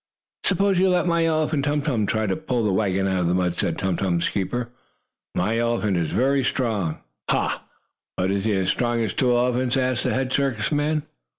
[0.45, 3.35] "Suppose you let my elephant, Tum Tum, try to pull the wagon out of the
[3.35, 4.69] mud," said Tum Tum's keeper.
[5.35, 7.61] "My elephant is very strong." "Ha!
[8.17, 11.03] But is he as strong as two elephants?" asked the head circus man.